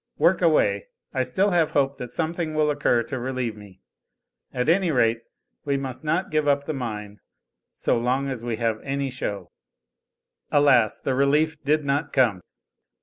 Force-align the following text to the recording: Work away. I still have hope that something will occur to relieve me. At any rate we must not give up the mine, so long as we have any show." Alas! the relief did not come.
Work 0.17 0.41
away. 0.41 0.87
I 1.13 1.21
still 1.21 1.51
have 1.51 1.69
hope 1.77 1.99
that 1.99 2.11
something 2.11 2.55
will 2.55 2.71
occur 2.71 3.03
to 3.03 3.19
relieve 3.19 3.55
me. 3.55 3.81
At 4.51 4.67
any 4.67 4.89
rate 4.89 5.19
we 5.63 5.77
must 5.77 6.03
not 6.03 6.31
give 6.31 6.47
up 6.47 6.65
the 6.65 6.73
mine, 6.73 7.19
so 7.75 7.99
long 7.99 8.27
as 8.27 8.43
we 8.43 8.57
have 8.57 8.81
any 8.81 9.11
show." 9.11 9.51
Alas! 10.51 10.99
the 10.99 11.13
relief 11.13 11.55
did 11.63 11.85
not 11.85 12.13
come. 12.13 12.41